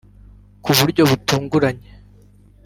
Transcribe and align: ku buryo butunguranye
ku 0.63 0.71
buryo 0.77 1.01
butunguranye 1.09 1.89